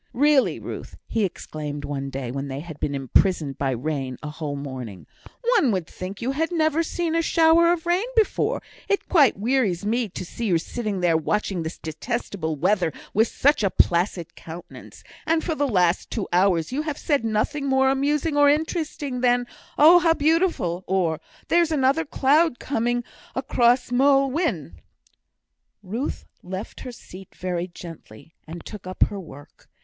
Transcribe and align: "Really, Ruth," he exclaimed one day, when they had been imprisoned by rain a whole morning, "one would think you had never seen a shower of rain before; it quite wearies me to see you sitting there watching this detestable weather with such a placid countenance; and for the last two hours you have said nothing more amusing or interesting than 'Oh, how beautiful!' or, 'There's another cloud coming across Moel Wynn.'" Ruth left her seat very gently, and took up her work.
"Really, 0.13 0.59
Ruth," 0.59 0.97
he 1.05 1.23
exclaimed 1.23 1.85
one 1.85 2.09
day, 2.09 2.31
when 2.31 2.47
they 2.47 2.61
had 2.61 2.79
been 2.79 2.95
imprisoned 2.95 3.59
by 3.59 3.69
rain 3.69 4.17
a 4.23 4.31
whole 4.31 4.55
morning, 4.55 5.05
"one 5.53 5.71
would 5.71 5.85
think 5.85 6.23
you 6.23 6.31
had 6.31 6.51
never 6.51 6.81
seen 6.81 7.13
a 7.13 7.21
shower 7.21 7.71
of 7.71 7.85
rain 7.85 8.07
before; 8.15 8.63
it 8.89 9.07
quite 9.07 9.37
wearies 9.37 9.85
me 9.85 10.09
to 10.09 10.25
see 10.25 10.47
you 10.47 10.57
sitting 10.57 11.01
there 11.01 11.15
watching 11.15 11.61
this 11.61 11.77
detestable 11.77 12.55
weather 12.55 12.91
with 13.13 13.27
such 13.27 13.61
a 13.61 13.69
placid 13.69 14.33
countenance; 14.33 15.03
and 15.27 15.43
for 15.43 15.53
the 15.53 15.67
last 15.67 16.09
two 16.09 16.27
hours 16.33 16.71
you 16.71 16.81
have 16.81 16.97
said 16.97 17.23
nothing 17.23 17.67
more 17.67 17.91
amusing 17.91 18.35
or 18.35 18.49
interesting 18.49 19.21
than 19.21 19.45
'Oh, 19.77 19.99
how 19.99 20.15
beautiful!' 20.15 20.83
or, 20.87 21.19
'There's 21.47 21.71
another 21.71 22.05
cloud 22.05 22.57
coming 22.57 23.03
across 23.35 23.91
Moel 23.91 24.31
Wynn.'" 24.31 24.81
Ruth 25.83 26.25
left 26.41 26.79
her 26.79 26.91
seat 26.91 27.35
very 27.35 27.67
gently, 27.67 28.33
and 28.47 28.65
took 28.65 28.87
up 28.87 29.03
her 29.03 29.19
work. 29.19 29.69